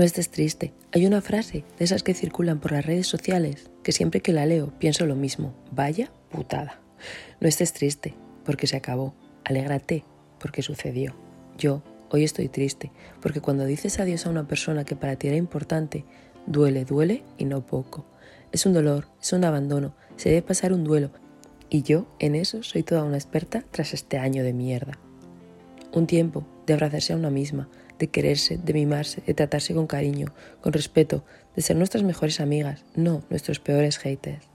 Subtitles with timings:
[0.00, 0.72] No estés triste.
[0.92, 4.46] Hay una frase de esas que circulan por las redes sociales que siempre que la
[4.46, 5.52] leo pienso lo mismo.
[5.72, 6.80] Vaya putada.
[7.38, 8.14] No estés triste
[8.46, 9.14] porque se acabó.
[9.44, 10.04] Alégrate
[10.38, 11.14] porque sucedió.
[11.58, 12.90] Yo hoy estoy triste
[13.20, 16.06] porque cuando dices adiós a una persona que para ti era importante,
[16.46, 18.06] duele, duele y no poco.
[18.52, 21.10] Es un dolor, es un abandono, se debe pasar un duelo.
[21.68, 24.98] Y yo en eso soy toda una experta tras este año de mierda.
[25.92, 27.68] Un tiempo de abrazarse a una misma,
[28.00, 30.32] de quererse, de mimarse, de tratarse con cariño,
[30.62, 31.22] con respeto,
[31.54, 34.48] de ser nuestras mejores amigas, no nuestros peores haters.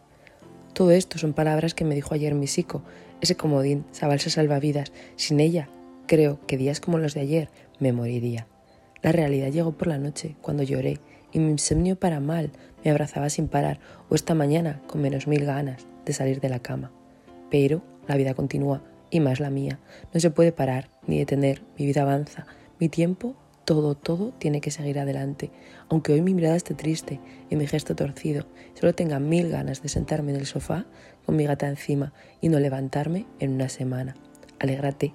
[0.74, 2.82] Todo esto son palabras que me dijo ayer mi psico,
[3.22, 4.92] ese comodín, esa balsa salvavidas.
[5.16, 5.70] Sin ella,
[6.08, 7.50] creo que días como los de ayer
[7.80, 8.48] me moriría.
[9.02, 11.00] La realidad llegó por la noche, cuando lloré,
[11.32, 12.52] y mi insomnio para mal
[12.84, 16.60] me abrazaba sin parar, o esta mañana con menos mil ganas de salir de la
[16.60, 16.92] cama.
[17.52, 19.80] Pero la vida continúa, y más la mía.
[20.14, 22.48] No se puede parar ni detener, mi vida avanza,
[22.80, 25.52] mi tiempo, todo, todo tiene que seguir adelante.
[25.90, 28.46] Aunque hoy mi mirada esté triste y mi gesto torcido,
[28.76, 30.86] solo tenga mil ganas de sentarme en el sofá
[31.26, 34.16] con mi gata encima y no levantarme en una semana.
[34.60, 35.14] Alégrate,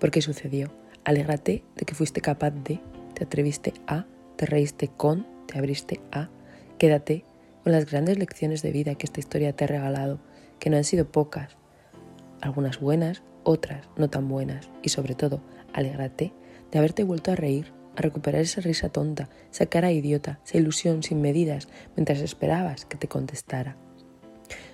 [0.00, 0.72] porque sucedió.
[1.04, 2.80] Alégrate de que fuiste capaz de,
[3.14, 6.28] te atreviste a, te reíste con, te abriste a.
[6.78, 7.24] Quédate
[7.62, 10.18] con las grandes lecciones de vida que esta historia te ha regalado,
[10.58, 11.56] que no han sido pocas.
[12.40, 14.68] Algunas buenas, otras no tan buenas.
[14.82, 15.40] Y sobre todo,
[15.72, 16.32] alégrate
[16.72, 21.02] de haberte vuelto a reír, a recuperar esa risa tonta, esa cara idiota, esa ilusión
[21.02, 23.76] sin medidas, mientras esperabas que te contestara.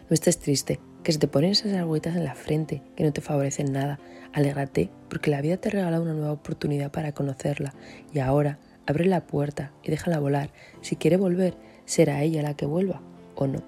[0.09, 3.21] No estés triste, que se te ponen esas argüetas en la frente que no te
[3.21, 3.99] favorecen nada.
[4.33, 7.75] Alégrate, porque la vida te regala una nueva oportunidad para conocerla
[8.13, 10.51] y ahora abre la puerta y déjala volar.
[10.81, 13.03] Si quiere volver, será ella la que vuelva
[13.35, 13.63] o no.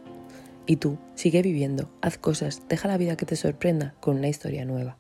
[0.67, 4.65] Y tú, sigue viviendo, haz cosas, deja la vida que te sorprenda con una historia
[4.65, 4.97] nueva.